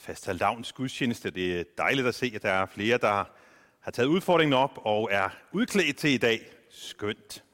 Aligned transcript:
Fastalavns 0.00 0.72
gudstjeneste. 0.72 1.30
Det 1.30 1.60
er 1.60 1.64
dejligt 1.78 2.06
at 2.06 2.14
se, 2.14 2.32
at 2.34 2.42
der 2.42 2.50
er 2.50 2.66
flere, 2.66 2.98
der 2.98 3.24
har 3.80 3.90
taget 3.90 4.08
udfordringen 4.08 4.52
op 4.52 4.78
og 4.84 5.08
er 5.12 5.28
udklædt 5.52 5.96
til 5.96 6.10
i 6.10 6.16
dag. 6.16 6.52
Skønt. 6.70 7.44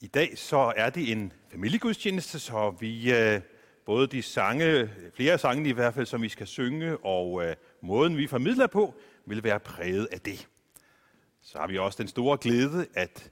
I 0.00 0.06
dag 0.06 0.38
så 0.38 0.72
er 0.76 0.90
det 0.90 1.12
en 1.12 1.32
familiegudstjeneste, 1.50 2.38
så 2.38 2.70
vi 2.80 3.12
øh, 3.12 3.40
både 3.86 4.06
de 4.06 4.22
sange, 4.22 4.90
flere 5.14 5.38
sange 5.38 5.68
i 5.68 5.72
hvert 5.72 5.94
fald, 5.94 6.06
som 6.06 6.22
vi 6.22 6.28
skal 6.28 6.46
synge, 6.46 6.96
og 6.96 7.44
øh, 7.44 7.56
måden 7.80 8.16
vi 8.16 8.26
formidler 8.26 8.66
på, 8.66 8.94
vil 9.26 9.44
være 9.44 9.60
præget 9.60 10.08
af 10.12 10.20
det. 10.20 10.48
Så 11.42 11.58
har 11.58 11.66
vi 11.66 11.78
også 11.78 12.02
den 12.02 12.08
store 12.08 12.38
glæde, 12.40 12.86
at 12.94 13.30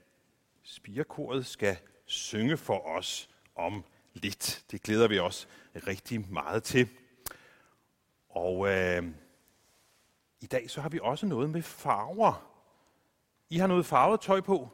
spirekoret 0.63 1.45
skal 1.45 1.77
synge 2.05 2.57
for 2.57 2.87
os 2.87 3.29
om 3.55 3.83
lidt. 4.13 4.63
Det 4.71 4.83
glæder 4.83 5.07
vi 5.07 5.19
os 5.19 5.47
rigtig 5.87 6.31
meget 6.31 6.63
til. 6.63 6.87
Og 8.39 8.69
øh, 8.69 9.03
i 10.41 10.45
dag 10.45 10.69
så 10.69 10.81
har 10.81 10.89
vi 10.89 10.99
også 11.01 11.25
noget 11.25 11.49
med 11.49 11.61
farver. 11.61 12.45
I 13.49 13.57
har 13.57 13.67
noget 13.67 13.85
farvet 13.85 14.21
tøj 14.21 14.41
på, 14.41 14.69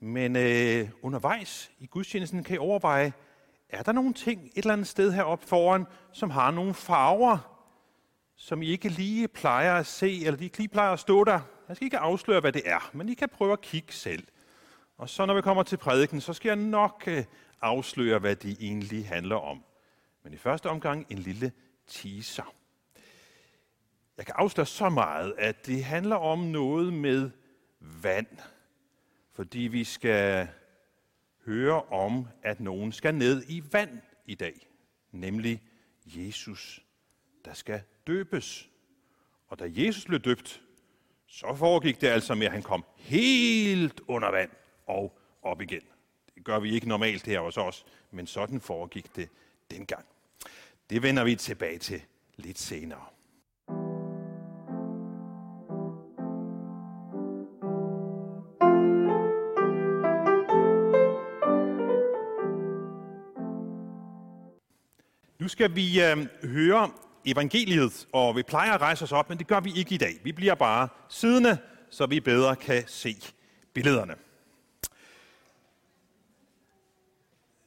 men 0.00 0.36
øh, 0.36 0.88
undervejs 1.02 1.70
i 1.78 1.86
gudstjenesten 1.86 2.44
kan 2.44 2.54
I 2.54 2.58
overveje, 2.58 3.12
er 3.68 3.82
der 3.82 3.92
nogle 3.92 4.14
ting 4.14 4.44
et 4.44 4.52
eller 4.56 4.72
andet 4.72 4.86
sted 4.86 5.12
heroppe 5.12 5.46
foran, 5.46 5.86
som 6.12 6.30
har 6.30 6.50
nogle 6.50 6.74
farver, 6.74 7.38
som 8.36 8.62
I 8.62 8.66
ikke 8.66 8.88
lige 8.88 9.28
plejer 9.28 9.74
at 9.74 9.86
se, 9.86 10.24
eller 10.24 10.36
de 10.36 10.44
ikke 10.44 10.58
lige 10.58 10.68
plejer 10.68 10.92
at 10.92 11.00
stå 11.00 11.24
der? 11.24 11.40
Jeg 11.68 11.76
skal 11.76 11.84
ikke 11.84 11.98
afsløre, 11.98 12.40
hvad 12.40 12.52
det 12.52 12.62
er, 12.64 12.90
men 12.92 13.08
I 13.08 13.14
kan 13.14 13.28
prøve 13.28 13.52
at 13.52 13.60
kigge 13.60 13.92
selv. 13.92 14.26
Og 14.98 15.08
så 15.08 15.26
når 15.26 15.34
vi 15.34 15.42
kommer 15.42 15.62
til 15.62 15.76
prædiken, 15.76 16.20
så 16.20 16.32
skal 16.32 16.48
jeg 16.48 16.56
nok 16.56 17.04
øh, 17.06 17.24
afsløre, 17.62 18.18
hvad 18.18 18.36
de 18.36 18.56
egentlig 18.60 19.08
handler 19.08 19.36
om. 19.36 19.64
Men 20.24 20.32
i 20.32 20.36
første 20.36 20.70
omgang 20.70 21.06
en 21.08 21.18
lille 21.18 21.52
teaser. 21.86 22.59
Jeg 24.20 24.26
kan 24.26 24.34
afsløre 24.38 24.66
så 24.66 24.88
meget, 24.88 25.34
at 25.38 25.66
det 25.66 25.84
handler 25.84 26.16
om 26.16 26.38
noget 26.38 26.92
med 26.92 27.30
vand. 27.80 28.38
Fordi 29.32 29.58
vi 29.58 29.84
skal 29.84 30.48
høre 31.46 31.82
om, 31.82 32.26
at 32.42 32.60
nogen 32.60 32.92
skal 32.92 33.14
ned 33.14 33.44
i 33.48 33.62
vand 33.72 34.00
i 34.26 34.34
dag. 34.34 34.68
Nemlig 35.12 35.62
Jesus, 36.06 36.84
der 37.44 37.52
skal 37.52 37.82
døbes. 38.06 38.68
Og 39.48 39.58
da 39.58 39.64
Jesus 39.68 40.04
blev 40.04 40.20
døbt, 40.20 40.62
så 41.26 41.54
foregik 41.56 42.00
det 42.00 42.06
altså 42.06 42.34
med, 42.34 42.46
at 42.46 42.52
han 42.52 42.62
kom 42.62 42.84
helt 42.96 44.00
under 44.08 44.30
vand 44.30 44.50
og 44.86 45.18
op 45.42 45.60
igen. 45.60 45.82
Det 46.34 46.44
gør 46.44 46.58
vi 46.58 46.74
ikke 46.74 46.88
normalt 46.88 47.26
her 47.26 47.40
hos 47.40 47.56
os, 47.56 47.86
men 48.10 48.26
sådan 48.26 48.60
foregik 48.60 49.16
det 49.16 49.28
dengang. 49.70 50.06
Det 50.90 51.02
vender 51.02 51.24
vi 51.24 51.36
tilbage 51.36 51.78
til 51.78 52.02
lidt 52.36 52.58
senere. 52.58 53.04
Nu 65.40 65.48
skal 65.48 65.74
vi 65.74 66.02
øh, 66.02 66.26
høre 66.44 66.90
evangeliet, 67.24 68.08
og 68.12 68.36
vi 68.36 68.42
plejer 68.42 68.72
at 68.72 68.80
rejse 68.80 69.04
os 69.04 69.12
op, 69.12 69.28
men 69.28 69.38
det 69.38 69.46
gør 69.46 69.60
vi 69.60 69.72
ikke 69.76 69.94
i 69.94 69.98
dag. 69.98 70.20
Vi 70.22 70.32
bliver 70.32 70.54
bare 70.54 70.88
siddende, 71.08 71.58
så 71.90 72.06
vi 72.06 72.20
bedre 72.20 72.56
kan 72.56 72.84
se 72.86 73.16
billederne. 73.74 74.14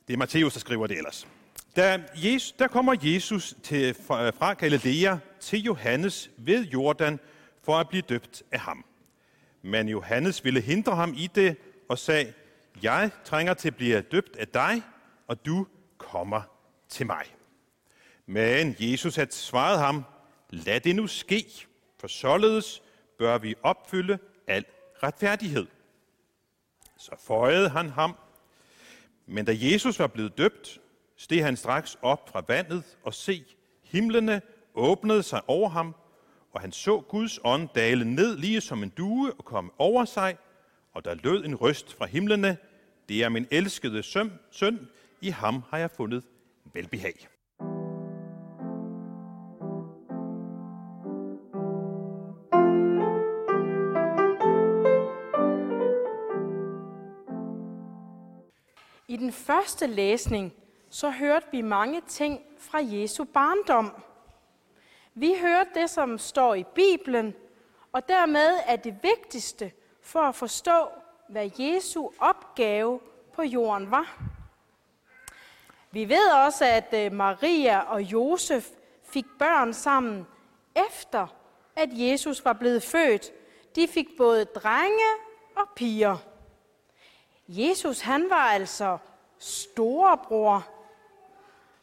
Det 0.08 0.14
er 0.14 0.18
Matthæus, 0.18 0.54
der 0.54 0.60
skriver 0.60 0.88
det 0.88 0.98
ellers. 0.98 1.28
Da 1.76 2.04
Jesus, 2.16 2.52
der 2.52 2.68
kommer 2.68 2.96
Jesus 3.02 3.56
til, 3.64 3.84
øh, 3.90 3.96
fra 4.34 4.54
Galilea 4.54 5.18
til 5.40 5.64
Johannes 5.64 6.30
ved 6.38 6.66
Jordan 6.66 7.20
for 7.64 7.78
at 7.78 7.90
blive 7.90 8.04
døbt 8.10 8.44
af 8.52 8.60
ham. 8.60 8.86
Men 9.62 9.90
Johannes 9.90 10.46
ville 10.46 10.62
hindre 10.62 10.96
ham 10.96 11.14
i 11.18 11.30
det 11.36 11.58
og 11.90 12.00
sagde, 12.00 12.34
jeg 12.84 13.10
trænger 13.24 13.54
til 13.54 13.68
at 13.68 13.76
blive 13.76 14.02
døbt 14.02 14.36
af 14.36 14.48
dig, 14.48 14.82
og 15.28 15.46
du 15.46 15.68
kommer 15.98 16.42
til 16.90 17.06
mig. 17.06 17.26
Men 18.26 18.76
Jesus 18.80 19.16
havde 19.16 19.32
svaret 19.32 19.80
ham, 19.80 20.04
lad 20.50 20.80
det 20.80 20.96
nu 20.96 21.08
ske, 21.08 21.46
for 22.00 22.08
således 22.08 22.82
bør 23.18 23.38
vi 23.38 23.56
opfylde 23.64 24.20
al 24.48 24.66
retfærdighed. 25.04 25.68
Så 26.98 27.12
føjede 27.20 27.70
han 27.70 27.90
ham. 27.90 28.16
Men 29.26 29.46
da 29.46 29.56
Jesus 29.56 30.00
var 30.00 30.08
blevet 30.08 30.38
døbt, 30.38 30.80
steg 31.16 31.46
han 31.46 31.58
straks 31.58 31.98
op 32.02 32.30
fra 32.30 32.44
vandet 32.48 32.84
og 33.04 33.14
se, 33.14 33.46
himlene 33.84 34.42
åbnede 34.74 35.24
sig 35.24 35.42
over 35.48 35.70
ham, 35.70 35.96
og 36.52 36.62
han 36.62 36.72
så 36.72 37.00
Guds 37.00 37.40
ånd 37.44 37.70
dale 37.76 38.06
ned 38.16 38.38
lige 38.38 38.62
som 38.62 38.84
en 38.84 38.90
due 38.90 39.34
og 39.34 39.46
komme 39.46 39.72
over 39.78 40.06
sig, 40.06 40.38
og 40.94 41.06
der 41.06 41.14
lød 41.14 41.46
en 41.46 41.56
røst 41.56 41.94
fra 41.94 42.06
himlene, 42.06 42.58
det 43.10 43.24
er 43.24 43.30
min 43.30 43.48
elskede 43.52 44.04
søn, 44.04 44.32
søn, 44.52 44.88
i 45.22 45.30
ham 45.30 45.64
har 45.70 45.78
jeg 45.78 45.92
fundet 45.92 46.24
velbehag. 46.74 47.28
Første 59.34 59.88
læsning, 59.88 60.54
så 60.90 61.10
hørte 61.10 61.46
vi 61.52 61.62
mange 61.62 62.02
ting 62.08 62.42
fra 62.60 62.80
Jesu 62.82 63.24
barndom. 63.24 63.92
Vi 65.14 65.36
hørte 65.42 65.70
det, 65.76 65.90
som 65.90 66.18
står 66.18 66.56
i 66.56 66.64
Bibelen, 66.64 67.34
og 67.92 68.08
dermed 68.08 68.60
er 68.66 68.76
det 68.76 68.96
vigtigste 69.04 69.72
for 70.02 70.20
at 70.20 70.36
forstå, 70.36 70.88
hvad 71.30 71.50
Jesu 71.60 72.10
opgave 72.20 73.00
på 73.34 73.44
jorden 73.44 73.92
var. 73.92 74.22
Vi 75.92 76.10
ved 76.10 76.32
også, 76.32 76.66
at 76.66 76.94
øh, 76.94 77.12
Maria 77.12 77.80
og 77.80 78.02
Josef 78.02 78.70
fik 79.04 79.26
børn 79.40 79.74
sammen 79.74 80.28
efter, 80.76 81.28
at 81.76 81.90
Jesus 81.92 82.46
var 82.46 82.54
blevet 82.54 82.84
født. 82.84 83.32
De 83.76 83.88
fik 83.88 84.08
både 84.18 84.46
drenge 84.46 85.06
og 85.56 85.68
piger. 85.76 86.18
Jesus 87.48 88.00
han 88.00 88.30
var 88.30 88.36
altså 88.36 88.98
storebror. 89.44 90.68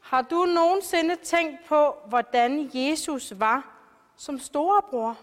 Har 0.00 0.22
du 0.22 0.44
nogensinde 0.44 1.16
tænkt 1.16 1.58
på, 1.68 1.94
hvordan 2.06 2.70
Jesus 2.74 3.32
var 3.36 3.70
som 4.16 4.38
storebror? 4.38 5.16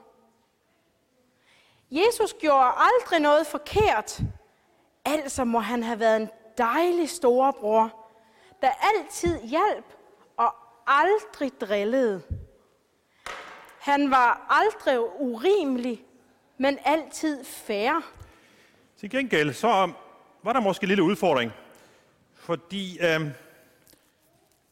Jesus 1.91 2.33
gjorde 2.33 2.71
aldrig 2.77 3.19
noget 3.19 3.47
forkert. 3.47 4.19
Altså 5.05 5.43
må 5.43 5.59
han 5.59 5.83
have 5.83 5.99
været 5.99 6.21
en 6.21 6.29
dejlig 6.57 7.09
storebror, 7.09 8.09
der 8.61 8.69
altid 8.95 9.41
hjalp 9.41 9.85
og 10.37 10.55
aldrig 10.87 11.51
drillede. 11.61 12.21
Han 13.79 14.11
var 14.11 14.45
aldrig 14.49 15.21
urimelig, 15.21 16.05
men 16.57 16.79
altid 16.85 17.43
fair. 17.43 18.01
Til 18.99 19.09
gengæld 19.09 19.53
så 19.53 19.91
var 20.43 20.53
der 20.53 20.59
måske 20.59 20.83
en 20.83 20.87
lille 20.87 21.03
udfordring. 21.03 21.51
Fordi 22.47 22.99
øh, 22.99 23.21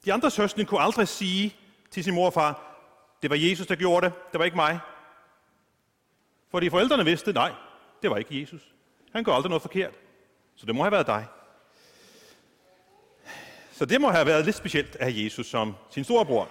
de 0.06 0.13
andre 0.13 0.31
søskende 0.31 0.66
kunne 0.66 0.81
aldrig 0.81 1.07
sige 1.07 1.56
til 1.92 2.04
sin 2.04 2.13
mor 2.13 2.25
og 2.25 2.33
far, 2.33 2.77
det 3.22 3.30
var 3.30 3.36
Jesus, 3.36 3.68
der 3.68 3.75
gjorde 3.75 4.06
det, 4.06 4.13
det 4.31 4.39
var 4.39 4.45
ikke 4.45 4.57
mig. 4.57 4.80
Fordi 6.51 6.69
forældrene 6.69 7.06
vidste, 7.06 7.33
nej, 7.33 7.51
det 8.01 8.10
var 8.10 8.18
ikke 8.18 8.42
Jesus. 8.42 8.62
Han 9.13 9.24
gør 9.24 9.31
aldrig 9.31 9.50
noget 9.50 9.62
forkert. 9.62 9.94
Så 10.56 10.66
det 10.66 10.75
må 10.75 10.83
have 10.83 10.92
været 10.92 11.07
dig. 11.07 11.25
Så 13.72 13.86
det 13.86 14.01
må 14.01 14.10
have 14.10 14.25
været 14.25 14.45
lidt 14.45 14.56
specielt 14.56 14.95
af 14.95 15.12
Jesus 15.16 15.48
som 15.48 15.75
sin 15.89 16.04
storebror. 16.04 16.50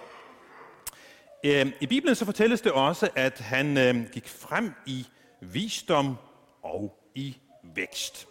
Øhm, 1.45 1.73
I 1.81 1.87
Bibelen 1.87 2.15
så 2.15 2.25
fortælles 2.25 2.61
det 2.61 2.71
også, 2.71 3.09
at 3.15 3.39
han 3.39 3.77
øhm, 3.77 4.07
gik 4.13 4.27
frem 4.27 4.73
i 4.85 5.07
visdom 5.41 6.17
og 6.63 6.99
i 7.15 7.37
vækst. 7.75 8.27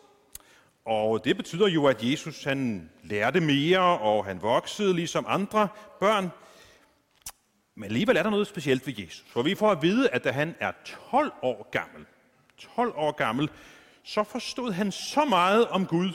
Og 0.85 1.25
det 1.25 1.37
betyder 1.37 1.69
jo, 1.69 1.87
at 1.87 2.03
Jesus 2.03 2.45
han 2.45 2.91
lærte 3.03 3.41
mere, 3.41 3.99
og 3.99 4.25
han 4.25 4.43
voksede 4.43 4.95
ligesom 4.95 5.25
andre 5.29 5.69
børn. 6.01 6.31
Men 7.75 7.85
alligevel 7.85 8.17
er 8.17 8.23
der 8.23 8.31
noget 8.31 8.47
specielt 8.47 8.87
ved 8.87 8.95
Jesus. 8.99 9.25
For 9.29 9.43
vi 9.43 9.55
får 9.55 9.71
at 9.71 9.83
vide, 9.83 10.11
at 10.11 10.25
da 10.25 10.31
han 10.31 10.55
er 10.61 10.73
12 11.11 11.33
år 11.43 11.69
gammel, 11.71 12.07
12 12.59 12.93
år 12.97 13.13
gammel, 13.13 13.51
så 14.03 14.23
forstod 14.23 14.73
han 14.73 14.93
så 14.93 15.25
meget 15.25 15.69
om 15.69 15.87
Gud, 15.87 16.13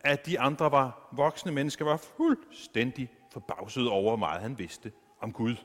at 0.00 0.26
de 0.26 0.40
andre 0.40 0.72
var 0.72 1.08
voksne 1.12 1.52
mennesker, 1.52 1.84
var 1.84 2.00
fuldstændig 2.16 3.10
forbavset 3.32 3.88
over, 3.88 4.02
hvor 4.02 4.16
meget 4.16 4.42
han 4.42 4.58
vidste 4.58 4.92
om 5.20 5.32
Gud. 5.32 5.56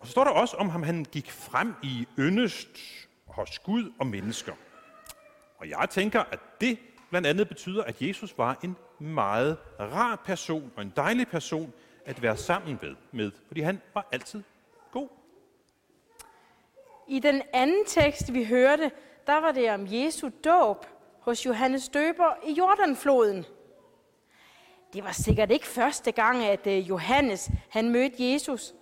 Og 0.00 0.06
så 0.06 0.10
står 0.10 0.24
der 0.24 0.30
også 0.30 0.56
om 0.56 0.68
ham, 0.68 0.82
han 0.82 1.06
gik 1.12 1.30
frem 1.30 1.74
i 1.82 2.06
yndest 2.18 2.78
hos 3.26 3.58
Gud 3.58 3.92
og 3.98 4.06
mennesker. 4.06 4.52
Og 5.60 5.68
jeg 5.68 5.86
tænker, 5.90 6.20
at 6.20 6.38
det 6.60 6.78
blandt 7.10 7.26
andet 7.26 7.48
betyder, 7.48 7.84
at 7.84 8.02
Jesus 8.02 8.38
var 8.38 8.58
en 8.64 8.76
meget 8.98 9.58
rar 9.80 10.22
person 10.24 10.72
og 10.76 10.82
en 10.82 10.92
dejlig 10.96 11.28
person 11.28 11.72
at 12.04 12.22
være 12.22 12.36
sammen 12.36 12.78
med, 12.82 12.96
med 13.12 13.30
fordi 13.46 13.60
han 13.60 13.80
var 13.94 14.08
altid 14.12 14.42
god. 14.92 15.08
I 17.08 17.18
den 17.18 17.42
anden 17.52 17.84
tekst, 17.86 18.32
vi 18.32 18.44
hørte, 18.44 18.90
der 19.26 19.40
var 19.40 19.52
det 19.52 19.70
om 19.70 19.86
Jesu 19.88 20.30
dåb 20.44 20.86
hos 21.20 21.46
Johannes 21.46 21.88
Døber 21.88 22.34
i 22.46 22.52
Jordanfloden. 22.52 23.44
Det 24.92 25.04
var 25.04 25.12
sikkert 25.12 25.50
ikke 25.50 25.66
første 25.66 26.12
gang, 26.12 26.44
at 26.44 26.66
øh, 26.66 26.88
Johannes 26.88 27.50
han 27.70 27.88
mødte 27.88 28.32
Jesus. 28.32 28.74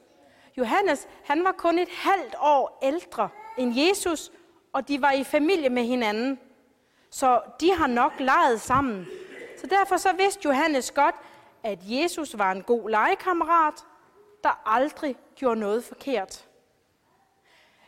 Johannes 0.56 1.08
han 1.24 1.44
var 1.44 1.52
kun 1.52 1.78
et 1.78 1.88
halvt 1.88 2.34
år 2.40 2.78
ældre 2.82 3.28
end 3.58 3.74
Jesus, 3.76 4.32
og 4.72 4.88
de 4.88 5.02
var 5.02 5.12
i 5.12 5.24
familie 5.24 5.68
med 5.68 5.84
hinanden. 5.84 6.38
Så 7.10 7.40
de 7.60 7.72
har 7.72 7.86
nok 7.86 8.12
leget 8.18 8.60
sammen. 8.60 9.06
Så 9.60 9.66
derfor 9.66 9.96
så 9.96 10.12
vidste 10.12 10.40
Johannes 10.44 10.90
godt, 10.90 11.14
at 11.62 11.78
Jesus 11.82 12.38
var 12.38 12.52
en 12.52 12.62
god 12.62 12.90
legekammerat, 12.90 13.74
der 14.44 14.62
aldrig 14.66 15.16
gjorde 15.36 15.60
noget 15.60 15.84
forkert. 15.84 16.48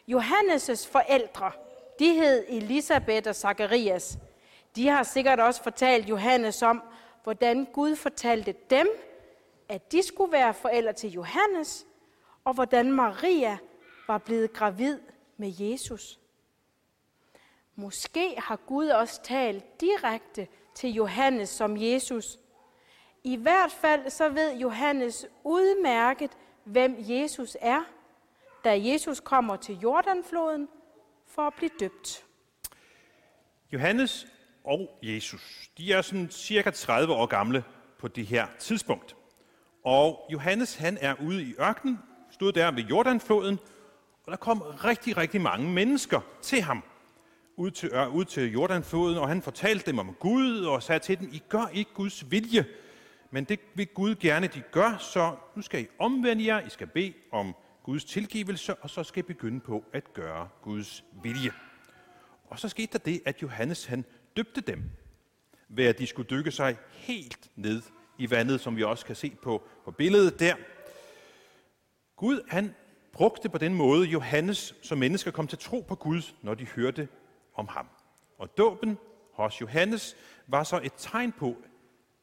Johannes' 0.08 0.93
forældre, 0.93 1.52
de 1.99 2.14
hed 2.14 2.44
Elisabeth 2.49 3.28
og 3.28 3.34
Zacharias. 3.34 4.19
De 4.76 4.88
har 4.88 5.02
sikkert 5.02 5.40
også 5.40 5.62
fortalt 5.62 6.08
Johannes 6.08 6.62
om, 6.62 6.82
hvordan 7.22 7.64
Gud 7.72 7.96
fortalte 7.96 8.55
dem, 8.70 8.88
at 9.69 9.93
de 9.93 10.02
skulle 10.02 10.32
være 10.32 10.55
forældre 10.55 10.93
til 10.93 11.11
Johannes, 11.11 11.87
og 12.44 12.55
hvordan 12.55 12.93
Maria 12.93 13.58
var 14.08 14.19
blevet 14.19 14.52
gravid 14.52 14.99
med 15.37 15.52
Jesus. 15.58 16.19
Måske 17.81 18.35
har 18.38 18.56
Gud 18.56 18.88
også 18.88 19.23
talt 19.23 19.81
direkte 19.81 20.47
til 20.75 20.91
Johannes 20.91 21.49
som 21.49 21.77
Jesus. 21.77 22.38
I 23.25 23.37
hvert 23.37 23.73
fald 23.73 24.11
så 24.11 24.29
ved 24.29 24.56
Johannes 24.56 25.27
udmærket, 25.44 26.31
hvem 26.65 26.97
Jesus 26.99 27.56
er, 27.61 27.82
da 28.65 28.79
Jesus 28.82 29.21
kommer 29.21 29.56
til 29.56 29.79
Jordanfloden 29.79 30.69
for 31.27 31.43
at 31.43 31.55
blive 31.55 31.71
døbt. 31.81 32.25
Johannes 33.73 34.27
og 34.65 34.99
Jesus, 35.03 35.71
de 35.79 35.93
er 35.93 36.03
sådan 36.03 36.31
cirka 36.31 36.71
30 36.71 37.12
år 37.12 37.27
gamle 37.27 37.65
på 37.99 38.09
det 38.09 38.27
her 38.27 38.47
tidspunkt. 38.59 39.17
Og 39.85 40.29
Johannes, 40.32 40.77
han 40.77 40.99
er 41.00 41.15
ude 41.27 41.43
i 41.43 41.55
ørkenen, 41.61 41.99
stod 42.31 42.53
der 42.53 42.71
ved 42.71 42.82
Jordanfloden, 42.82 43.59
og 44.27 44.31
der 44.31 44.37
kom 44.37 44.61
rigtig, 44.61 45.17
rigtig 45.17 45.41
mange 45.41 45.71
mennesker 45.73 46.21
til 46.43 46.62
ham 46.62 46.82
ud 47.61 47.71
til, 47.71 47.91
øh, 47.93 48.15
ud 48.15 48.25
til 48.25 48.53
Jordanfloden, 48.53 49.19
og 49.19 49.29
han 49.29 49.43
fortalte 49.43 49.87
dem 49.87 49.99
om 49.99 50.15
Gud 50.19 50.65
og 50.65 50.83
sagde 50.83 50.99
til 50.99 51.19
dem, 51.19 51.29
I 51.33 51.43
gør 51.49 51.67
ikke 51.73 51.91
Guds 51.95 52.31
vilje, 52.31 52.65
men 53.31 53.45
det 53.45 53.61
vil 53.75 53.87
Gud 53.87 54.15
gerne, 54.15 54.47
de 54.47 54.62
gør, 54.71 54.97
så 54.99 55.35
nu 55.57 55.62
skal 55.62 55.83
I 55.83 55.87
omvende 55.99 56.47
jer, 56.47 56.67
I 56.67 56.71
skal 56.71 56.87
bede 56.87 57.12
om 57.33 57.55
Guds 57.83 58.05
tilgivelse, 58.05 58.75
og 58.75 58.91
så 58.91 59.03
skal 59.03 59.21
I 59.21 59.27
begynde 59.27 59.61
på 59.61 59.85
at 59.93 60.15
gøre 60.15 60.49
Guds 60.62 61.05
vilje. 61.23 61.51
Og 62.47 62.59
så 62.59 62.69
skete 62.69 62.93
der 62.93 62.99
det, 62.99 63.23
at 63.25 63.43
Johannes 63.43 63.85
han 63.85 64.05
døbte 64.37 64.61
dem, 64.61 64.83
ved 65.69 65.85
at 65.85 65.99
de 65.99 66.06
skulle 66.06 66.31
dykke 66.31 66.51
sig 66.51 66.77
helt 66.91 67.51
ned 67.56 67.83
i 68.19 68.31
vandet, 68.31 68.61
som 68.61 68.77
vi 68.77 68.83
også 68.83 69.06
kan 69.06 69.17
se 69.17 69.37
på, 69.43 69.63
på 69.85 69.91
billedet 69.91 70.41
der. 70.41 70.55
Gud 72.17 72.41
han 72.49 72.75
brugte 73.13 73.49
på 73.49 73.59
den 73.59 73.75
måde 73.75 74.06
Johannes, 74.06 74.75
som 74.83 74.99
mennesker 74.99 75.31
kom 75.31 75.47
til 75.47 75.59
tro 75.59 75.85
på 75.89 75.95
Gud, 75.95 76.23
når 76.43 76.55
de 76.55 76.67
hørte 76.67 77.09
om 77.55 77.69
ham. 77.69 77.87
Og 78.38 78.58
dåben 78.58 78.99
hos 79.32 79.61
Johannes 79.61 80.17
var 80.47 80.64
så 80.64 80.81
et 80.82 80.93
tegn 80.97 81.32
på, 81.32 81.56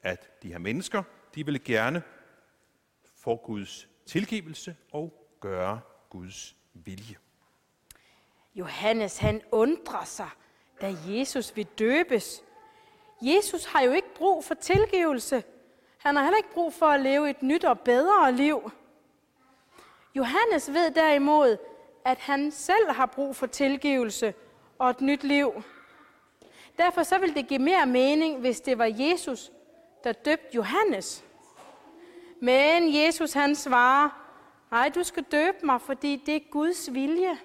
at 0.02 0.44
de 0.44 0.48
her 0.48 0.58
mennesker, 0.58 1.04
de 1.36 1.46
ville 1.46 1.60
gerne 1.60 2.04
få 3.16 3.36
Guds 3.36 3.88
tilgivelse 4.06 4.76
og 4.92 5.28
gøre 5.40 5.80
Guds 6.10 6.56
vilje. 6.74 7.16
Johannes 8.56 9.18
han 9.18 9.42
undrer 9.52 10.06
sig, 10.06 10.30
da 10.82 10.96
Jesus 11.08 11.56
vil 11.56 11.66
døbes. 11.66 12.44
Jesus 13.22 13.66
har 13.66 13.82
jo 13.82 13.92
ikke 13.92 14.14
brug 14.16 14.46
for 14.46 14.54
tilgivelse. 14.54 15.44
Han 15.98 16.16
har 16.16 16.24
heller 16.24 16.38
ikke 16.38 16.54
brug 16.54 16.74
for 16.74 16.86
at 16.86 17.00
leve 17.00 17.30
et 17.30 17.42
nyt 17.42 17.64
og 17.64 17.80
bedre 17.80 18.32
liv. 18.32 18.72
Johannes 20.16 20.74
ved 20.74 20.92
derimod, 20.92 21.58
at 22.06 22.18
han 22.18 22.52
selv 22.52 22.92
har 22.92 23.06
brug 23.06 23.36
for 23.36 23.48
tilgivelse 23.48 24.34
og 24.80 24.90
et 24.90 25.02
nyt 25.02 25.24
liv. 25.24 25.64
Derfor 26.78 27.04
så 27.04 27.18
ville 27.18 27.36
det 27.36 27.48
give 27.48 27.60
mere 27.60 27.86
mening, 27.86 28.40
hvis 28.40 28.62
det 28.62 28.78
var 28.78 28.92
Jesus, 29.00 29.52
der 30.04 30.12
døbte 30.12 30.56
Johannes. 30.56 31.24
Men 32.40 32.96
Jesus 32.96 33.34
han 33.34 33.56
svarer, 33.56 34.10
nej, 34.72 34.90
du 34.90 35.04
skal 35.04 35.24
døbe 35.24 35.58
mig, 35.64 35.82
fordi 35.82 36.24
det 36.26 36.36
er 36.36 36.52
Guds 36.52 36.94
vilje. 36.94 37.38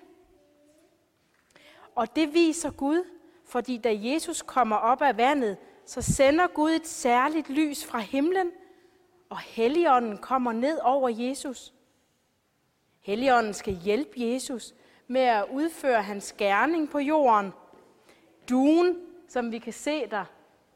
Og 1.94 2.16
det 2.16 2.34
viser 2.34 2.70
Gud, 2.70 3.04
fordi 3.44 3.76
da 3.78 3.98
Jesus 4.02 4.42
kommer 4.42 4.76
op 4.76 5.02
af 5.02 5.16
vandet, 5.16 5.56
så 5.86 6.02
sender 6.02 6.46
Gud 6.46 6.70
et 6.70 6.86
særligt 6.86 7.48
lys 7.48 7.84
fra 7.84 7.98
himlen, 7.98 8.50
og 9.28 9.38
Helligånden 9.38 10.18
kommer 10.18 10.52
ned 10.52 10.78
over 10.82 11.08
Jesus. 11.08 11.74
Helligånden 13.00 13.54
skal 13.54 13.74
hjælpe 13.74 14.12
Jesus 14.16 14.74
med 15.12 15.20
at 15.20 15.46
udføre 15.50 16.02
hans 16.02 16.34
gerning 16.38 16.90
på 16.90 16.98
jorden. 16.98 17.52
Duen, 18.48 18.96
som 19.28 19.52
vi 19.52 19.58
kan 19.58 19.72
se 19.72 20.06
der, 20.06 20.24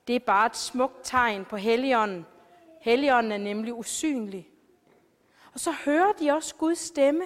det 0.06 0.16
er 0.16 0.20
bare 0.20 0.46
et 0.46 0.56
smukt 0.56 0.96
tegn 1.02 1.44
på 1.44 1.56
Helligånden. 1.56 2.26
Helligånden 2.80 3.32
er 3.32 3.38
nemlig 3.38 3.74
usynlig. 3.74 4.48
Og 5.54 5.60
så 5.60 5.72
hører 5.84 6.12
de 6.12 6.30
også 6.30 6.54
Guds 6.54 6.78
stemme, 6.78 7.24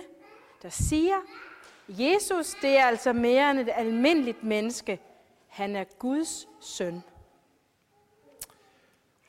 der 0.62 0.68
siger, 0.68 1.16
Jesus, 1.88 2.54
det 2.62 2.78
er 2.78 2.84
altså 2.84 3.12
mere 3.12 3.50
end 3.50 3.58
et 3.58 3.70
almindeligt 3.74 4.42
menneske. 4.44 5.00
Han 5.48 5.76
er 5.76 5.84
Guds 5.84 6.48
søn. 6.60 7.02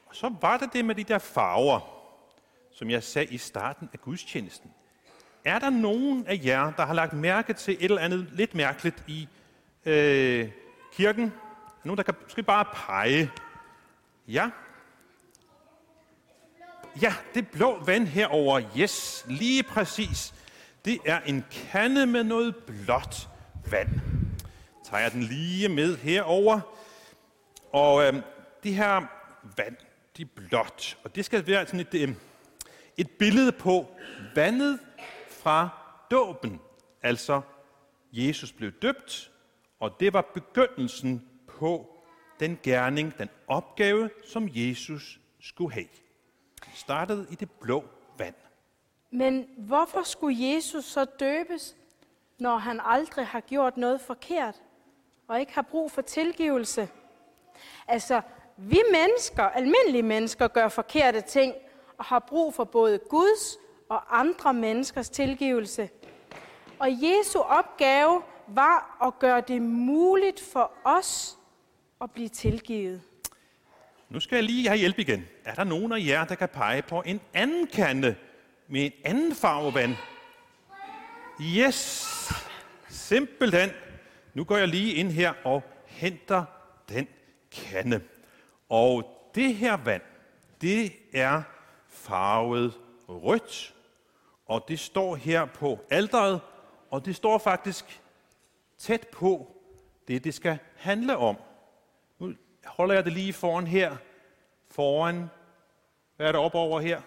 Og 0.05 0.15
så 0.15 0.33
var 0.41 0.57
det 0.57 0.73
det 0.73 0.85
med 0.85 0.95
de 0.95 1.03
der 1.03 1.19
farver, 1.19 1.79
som 2.71 2.89
jeg 2.89 3.03
sagde 3.03 3.33
i 3.33 3.37
starten 3.37 3.89
af 3.93 4.01
gudstjenesten. 4.01 4.73
Er 5.45 5.59
der 5.59 5.69
nogen 5.69 6.27
af 6.27 6.39
jer, 6.43 6.71
der 6.71 6.85
har 6.85 6.93
lagt 6.93 7.13
mærke 7.13 7.53
til 7.53 7.73
et 7.79 7.83
eller 7.83 8.01
andet 8.01 8.27
lidt 8.31 8.55
mærkeligt 8.55 9.03
i 9.07 9.27
øh, 9.85 10.49
kirken? 10.93 11.33
Nogen, 11.83 11.97
der 11.97 12.03
kan 12.03 12.13
måske 12.23 12.43
bare 12.43 12.65
pege. 12.73 13.31
Ja. 14.27 14.49
Ja, 17.01 17.13
det 17.33 17.47
blå 17.47 17.83
vand 17.83 18.07
herover. 18.07 18.61
Yes, 18.77 19.25
lige 19.27 19.63
præcis. 19.63 20.33
Det 20.85 20.99
er 21.05 21.19
en 21.25 21.45
kande 21.51 22.05
med 22.05 22.23
noget 22.23 22.55
blåt 22.55 23.29
vand. 23.71 23.89
Tager 24.89 25.03
jeg 25.03 25.11
den 25.11 25.23
lige 25.23 25.69
med 25.69 25.97
herover. 25.97 26.59
Og 27.73 28.03
øh, 28.03 28.13
det 28.63 28.73
her 28.73 29.01
vand, 29.57 29.75
det 30.17 30.25
er 30.25 30.29
blåt. 30.35 30.97
Og 31.03 31.15
det 31.15 31.25
skal 31.25 31.47
være 31.47 31.65
sådan 31.65 31.79
et, 31.79 31.93
øh, 31.93 32.13
et 32.97 33.09
billede 33.09 33.51
på 33.51 33.91
vandet 34.35 34.79
fra 35.41 35.69
dåben. 36.11 36.61
Altså, 37.03 37.41
Jesus 38.11 38.51
blev 38.51 38.71
døbt, 38.71 39.31
og 39.79 39.99
det 39.99 40.13
var 40.13 40.21
begyndelsen 40.33 41.29
på 41.47 41.87
den 42.39 42.59
gerning, 42.63 43.17
den 43.17 43.29
opgave, 43.47 44.09
som 44.25 44.49
Jesus 44.51 45.19
skulle 45.39 45.73
have. 45.73 45.87
Det 46.65 46.75
startede 46.75 47.27
i 47.31 47.35
det 47.35 47.51
blå 47.51 47.83
vand. 48.17 48.35
Men 49.11 49.47
hvorfor 49.57 50.03
skulle 50.03 50.53
Jesus 50.53 50.85
så 50.85 51.05
døbes, 51.05 51.75
når 52.39 52.57
han 52.57 52.79
aldrig 52.83 53.27
har 53.27 53.39
gjort 53.39 53.77
noget 53.77 54.01
forkert 54.01 54.61
og 55.27 55.39
ikke 55.39 55.53
har 55.53 55.61
brug 55.61 55.91
for 55.91 56.01
tilgivelse? 56.01 56.89
Altså, 57.87 58.21
vi 58.57 58.79
mennesker, 58.91 59.43
almindelige 59.43 60.03
mennesker, 60.03 60.47
gør 60.47 60.67
forkerte 60.67 61.21
ting 61.21 61.53
og 61.97 62.05
har 62.05 62.19
brug 62.19 62.53
for 62.53 62.63
både 62.63 62.97
Guds 62.97 63.57
og 63.91 64.19
andre 64.19 64.53
menneskers 64.53 65.09
tilgivelse. 65.09 65.89
Og 66.79 66.89
Jesu 66.91 67.39
opgave 67.39 68.21
var 68.47 68.97
at 69.07 69.19
gøre 69.19 69.41
det 69.47 69.61
muligt 69.61 70.41
for 70.53 70.71
os 70.83 71.37
at 72.01 72.11
blive 72.11 72.29
tilgivet. 72.29 73.01
Nu 74.09 74.19
skal 74.19 74.35
jeg 74.35 74.43
lige 74.43 74.67
have 74.67 74.79
hjælp 74.79 74.99
igen. 74.99 75.25
Er 75.45 75.55
der 75.55 75.63
nogen 75.63 75.91
af 75.91 75.99
jer, 75.99 76.25
der 76.25 76.35
kan 76.35 76.49
pege 76.49 76.81
på 76.81 77.03
en 77.05 77.21
anden 77.33 77.67
kande 77.67 78.15
med 78.67 78.81
en 78.85 78.91
anden 79.03 79.35
farve 79.35 79.73
vand. 79.73 79.95
Yes, 81.41 82.07
simpelthen. 82.89 83.69
Nu 84.33 84.43
går 84.43 84.57
jeg 84.57 84.67
lige 84.67 84.93
ind 84.93 85.11
her 85.11 85.33
og 85.43 85.63
henter 85.85 86.43
den 86.89 87.07
kande. 87.51 88.01
Og 88.69 89.03
det 89.35 89.55
her 89.55 89.77
vand, 89.77 90.01
det 90.61 90.93
er 91.13 91.41
farvet 91.87 92.73
rødt. 93.09 93.75
Og 94.51 94.67
det 94.67 94.79
står 94.79 95.15
her 95.15 95.45
på 95.45 95.79
alderet, 95.89 96.41
og 96.89 97.05
det 97.05 97.15
står 97.15 97.37
faktisk 97.37 98.01
tæt 98.77 99.07
på 99.07 99.55
det, 100.07 100.23
det 100.23 100.33
skal 100.33 100.59
handle 100.75 101.17
om. 101.17 101.35
Nu 102.19 102.33
holder 102.65 102.95
jeg 102.95 103.05
det 103.05 103.13
lige 103.13 103.33
foran 103.33 103.67
her. 103.67 103.97
Foran, 104.67 105.29
hvad 106.15 106.27
er 106.27 106.31
der 106.31 106.39
op 106.39 106.55
over 106.55 106.79
her? 106.79 107.01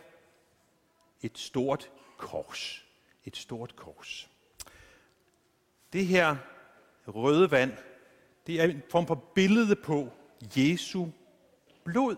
Et 1.22 1.38
stort 1.38 1.90
kors. 2.16 2.84
Et 3.24 3.36
stort 3.36 3.76
kors. 3.76 4.30
Det 5.92 6.06
her 6.06 6.36
røde 7.06 7.50
vand, 7.50 7.72
det 8.46 8.60
er 8.60 8.64
en 8.64 8.82
form 8.90 9.06
for 9.06 9.14
billede 9.34 9.76
på 9.76 10.08
Jesu 10.56 11.06
blod, 11.84 12.16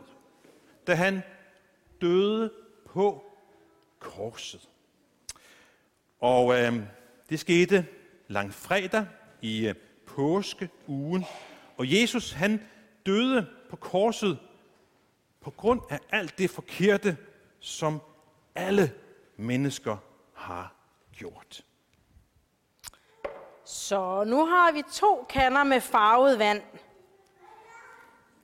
da 0.86 0.94
han 0.94 1.22
døde 2.00 2.52
på 2.84 3.24
korset. 3.98 4.68
Og 6.20 6.54
øh, 6.60 6.74
det 7.30 7.40
skete 7.40 7.86
langfredag 8.28 9.06
i 9.40 9.66
øh, 9.66 9.74
påskeugen. 10.06 11.24
Og 11.76 11.92
Jesus 12.00 12.32
han 12.32 12.60
døde 13.06 13.46
på 13.70 13.76
korset 13.76 14.38
på 15.40 15.50
grund 15.50 15.80
af 15.90 16.00
alt 16.10 16.38
det 16.38 16.50
forkerte, 16.50 17.16
som 17.60 18.00
alle 18.54 18.92
mennesker 19.36 19.96
har 20.34 20.74
gjort. 21.12 21.64
Så 23.64 24.24
nu 24.24 24.46
har 24.46 24.72
vi 24.72 24.82
to 24.92 25.26
kander 25.28 25.64
med 25.64 25.80
farvet 25.80 26.38
vand. 26.38 26.62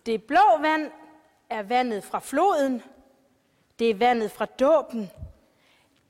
Det 0.06 0.24
blå 0.24 0.58
vand 0.60 0.90
er 1.50 1.62
vandet 1.62 2.04
fra 2.04 2.18
floden. 2.18 2.82
Det 3.78 3.90
er 3.90 3.94
vandet 3.94 4.30
fra 4.30 4.44
dåben. 4.44 5.10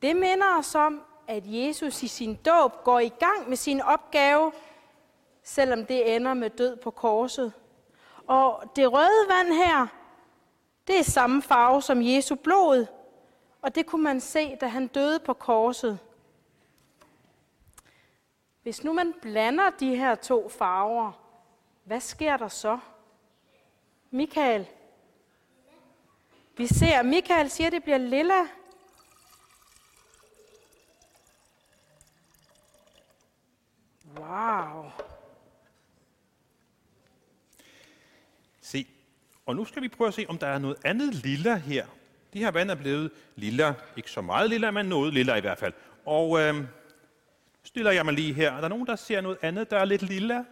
Det 0.02 0.16
minder 0.16 0.58
os 0.58 0.74
om, 0.74 1.02
at 1.28 1.42
Jesus 1.46 2.02
i 2.02 2.08
sin 2.08 2.34
dåb 2.34 2.84
går 2.84 2.98
i 2.98 3.08
gang 3.08 3.48
med 3.48 3.56
sin 3.56 3.80
opgave, 3.80 4.52
selvom 5.42 5.86
det 5.86 6.16
ender 6.16 6.34
med 6.34 6.50
død 6.50 6.76
på 6.76 6.90
korset. 6.90 7.52
Og 8.26 8.64
det 8.76 8.92
røde 8.92 9.28
vand 9.28 9.52
her, 9.52 9.86
det 10.86 10.98
er 10.98 11.02
samme 11.04 11.42
farve 11.42 11.82
som 11.82 12.02
Jesu 12.02 12.34
blod, 12.34 12.86
og 13.62 13.74
det 13.74 13.86
kunne 13.86 14.02
man 14.02 14.20
se, 14.20 14.56
da 14.56 14.66
han 14.66 14.86
døde 14.86 15.18
på 15.18 15.32
korset. 15.34 15.98
Hvis 18.62 18.84
nu 18.84 18.92
man 18.92 19.14
blander 19.22 19.70
de 19.70 19.96
her 19.96 20.14
to 20.14 20.48
farver, 20.48 21.12
hvad 21.84 22.00
sker 22.00 22.36
der 22.36 22.48
så? 22.48 22.78
Michael. 24.10 24.68
Vi 26.56 26.66
ser, 26.66 27.02
Michael 27.02 27.50
siger, 27.50 27.66
at 27.66 27.72
det 27.72 27.82
bliver 27.82 27.98
lilla. 27.98 28.48
Wow. 34.18 34.90
Se, 38.60 38.86
og 39.46 39.56
nu 39.56 39.64
skal 39.64 39.82
vi 39.82 39.88
prøve 39.88 40.08
at 40.08 40.14
se, 40.14 40.26
om 40.28 40.38
der 40.38 40.46
er 40.46 40.58
noget 40.58 40.76
andet 40.84 41.14
lilla 41.14 41.56
her. 41.56 41.86
De 42.32 42.38
her 42.38 42.50
vand 42.50 42.70
er 42.70 42.74
blevet 42.74 43.10
lilla. 43.36 43.74
Ikke 43.96 44.10
så 44.10 44.20
meget 44.20 44.50
lilla, 44.50 44.70
men 44.70 44.86
noget 44.86 45.14
lilla 45.14 45.34
i 45.34 45.40
hvert 45.40 45.58
fald. 45.58 45.72
Og 46.04 46.40
øh, 46.40 46.64
stiller 47.62 47.90
jeg 47.90 48.04
mig 48.04 48.14
lige 48.14 48.32
her. 48.32 48.52
Er 48.52 48.60
der 48.60 48.68
nogen, 48.68 48.86
der 48.86 48.96
ser 48.96 49.20
noget 49.20 49.38
andet, 49.42 49.70
der 49.70 49.78
er 49.78 49.84
lidt 49.84 50.02
lilla? 50.02 50.44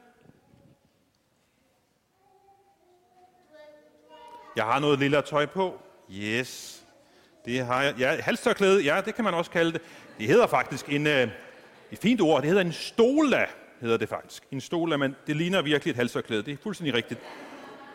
Jeg 4.57 4.65
har 4.65 4.79
noget 4.79 4.99
lilla 4.99 5.21
tøj 5.21 5.47
på. 5.47 5.81
Yes. 6.13 6.85
Det 7.45 7.67
har 7.67 7.83
jeg. 7.83 7.95
Ja, 7.99 8.21
halstørklæde, 8.21 8.83
ja, 8.83 9.01
det 9.05 9.15
kan 9.15 9.25
man 9.25 9.35
også 9.35 9.51
kalde 9.51 9.73
det. 9.73 9.83
Det 10.19 10.27
hedder 10.27 10.47
faktisk 10.47 10.89
en, 10.89 11.07
øh, 11.07 11.29
et 11.93 11.99
fint 11.99 12.21
ord. 12.21 12.41
Det 12.41 12.49
hedder 12.49 12.65
en 12.65 12.73
stola, 12.73 13.47
hedder 13.81 13.97
det 13.97 14.09
faktisk. 14.09 14.43
En 14.51 14.61
stola, 14.61 14.97
men 14.97 15.17
det 15.27 15.37
ligner 15.37 15.63
virkelig 15.63 15.91
et 15.91 15.97
halstørklæde. 15.97 16.43
Det 16.43 16.53
er 16.53 16.57
fuldstændig 16.63 16.95
rigtigt. 16.95 17.21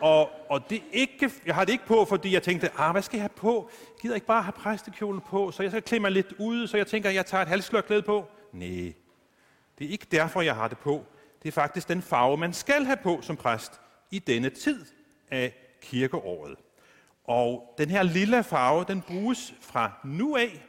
Og, 0.00 0.30
og 0.50 0.70
det 0.70 0.82
ikke, 0.92 1.30
jeg 1.46 1.54
har 1.54 1.64
det 1.64 1.72
ikke 1.72 1.86
på, 1.86 2.04
fordi 2.04 2.32
jeg 2.32 2.42
tænkte, 2.42 2.70
ah, 2.76 2.92
hvad 2.92 3.02
skal 3.02 3.16
jeg 3.16 3.22
have 3.22 3.28
på? 3.36 3.70
Jeg 3.80 4.02
gider 4.02 4.14
ikke 4.14 4.26
bare 4.26 4.42
have 4.42 4.52
præstekjolen 4.52 5.20
på, 5.20 5.50
så 5.50 5.62
jeg 5.62 5.72
skal 5.72 5.82
klæde 5.82 6.00
mig 6.00 6.12
lidt 6.12 6.32
ud, 6.38 6.66
så 6.66 6.76
jeg 6.76 6.86
tænker, 6.86 7.10
jeg 7.10 7.26
tager 7.26 7.42
et 7.42 7.48
halsklæde 7.48 8.02
på. 8.02 8.28
Nej, 8.52 8.92
det 9.78 9.86
er 9.86 9.90
ikke 9.90 10.06
derfor, 10.10 10.42
jeg 10.42 10.54
har 10.54 10.68
det 10.68 10.78
på. 10.78 11.04
Det 11.42 11.48
er 11.48 11.52
faktisk 11.52 11.88
den 11.88 12.02
farve, 12.02 12.36
man 12.36 12.52
skal 12.52 12.84
have 12.84 12.96
på 13.02 13.18
som 13.22 13.36
præst 13.36 13.80
i 14.10 14.18
denne 14.18 14.50
tid 14.50 14.84
af 15.30 15.54
kirkeåret. 15.82 16.54
Og 17.24 17.74
den 17.78 17.90
her 17.90 18.02
lille 18.02 18.44
farve, 18.44 18.84
den 18.88 19.02
bruges 19.02 19.54
fra 19.60 19.92
nu 20.04 20.36
af 20.36 20.64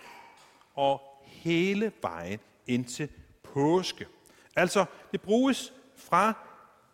og 0.75 1.01
hele 1.23 1.91
vejen 2.01 2.39
indtil 2.67 3.09
påske. 3.43 4.05
Altså, 4.55 4.85
det 5.11 5.21
bruges 5.21 5.73
fra 5.95 6.33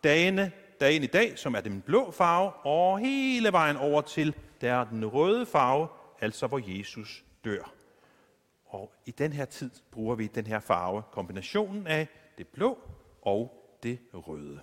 dagene, 0.04 0.52
dagen 0.80 1.02
i 1.02 1.06
dag, 1.06 1.38
som 1.38 1.54
er 1.54 1.60
den 1.60 1.80
blå 1.80 2.10
farve, 2.10 2.50
og 2.50 2.98
hele 2.98 3.52
vejen 3.52 3.76
over 3.76 4.00
til, 4.00 4.34
der 4.60 4.72
er 4.72 4.84
den 4.84 5.06
røde 5.06 5.46
farve, 5.46 5.88
altså 6.20 6.46
hvor 6.46 6.60
Jesus 6.78 7.24
dør. 7.44 7.72
Og 8.66 8.92
i 9.06 9.10
den 9.10 9.32
her 9.32 9.44
tid 9.44 9.70
bruger 9.90 10.14
vi 10.14 10.26
den 10.26 10.46
her 10.46 10.60
farve, 10.60 11.02
kombinationen 11.12 11.86
af 11.86 12.08
det 12.38 12.48
blå 12.48 12.78
og 13.22 13.52
det 13.82 13.98
røde. 14.14 14.60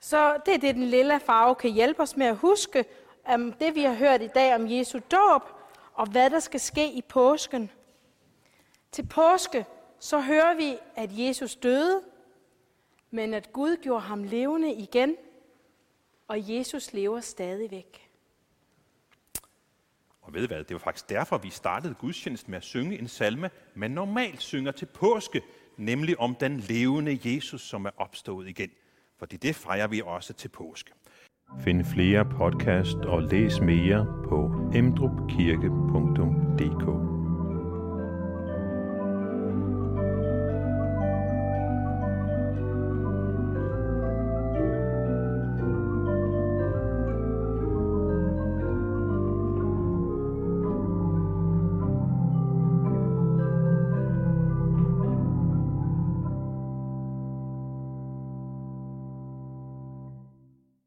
Så 0.00 0.36
det 0.46 0.54
er 0.54 0.58
det, 0.58 0.74
den 0.74 0.84
lille 0.84 1.20
farve 1.20 1.54
kan 1.54 1.70
hjælpe 1.70 2.02
os 2.02 2.16
med 2.16 2.26
at 2.26 2.36
huske, 2.36 2.84
om 3.24 3.52
det 3.52 3.74
vi 3.74 3.82
har 3.82 3.94
hørt 3.94 4.22
i 4.22 4.26
dag 4.26 4.54
om 4.54 4.70
Jesu 4.70 4.98
dåb, 5.10 5.42
og 5.92 6.06
hvad 6.06 6.30
der 6.30 6.40
skal 6.40 6.60
ske 6.60 6.92
i 6.92 7.02
påsken. 7.02 7.70
Til 8.92 9.06
påske, 9.06 9.66
så 10.00 10.20
hører 10.20 10.56
vi, 10.56 10.76
at 10.96 11.10
Jesus 11.12 11.56
døde, 11.56 12.02
men 13.10 13.34
at 13.34 13.52
Gud 13.52 13.76
gjorde 13.82 14.00
ham 14.00 14.24
levende 14.24 14.72
igen, 14.72 15.16
og 16.28 16.50
Jesus 16.50 16.92
lever 16.92 17.20
stadigvæk. 17.20 18.10
Og 20.22 20.34
ved 20.34 20.46
hvad, 20.46 20.64
det 20.64 20.74
var 20.74 20.78
faktisk 20.78 21.10
derfor, 21.10 21.38
vi 21.38 21.50
startede 21.50 21.94
gudstjenesten 21.94 22.50
med 22.50 22.56
at 22.56 22.64
synge 22.64 22.98
en 22.98 23.08
salme, 23.08 23.50
man 23.74 23.90
normalt 23.90 24.42
synger 24.42 24.72
til 24.72 24.86
påske, 24.86 25.42
nemlig 25.76 26.20
om 26.20 26.34
den 26.34 26.60
levende 26.60 27.20
Jesus, 27.24 27.62
som 27.62 27.84
er 27.84 27.90
opstået 27.96 28.48
igen. 28.48 28.70
Fordi 29.18 29.36
det 29.36 29.56
fejrer 29.56 29.86
vi 29.86 30.02
også 30.04 30.32
til 30.32 30.48
påske. 30.48 30.92
Find 31.64 31.84
flere 31.84 32.24
podcast 32.24 32.96
og 32.96 33.22
læs 33.22 33.60
mere 33.60 34.06
på 34.28 34.50
emdrupkirke.dk 34.74 37.19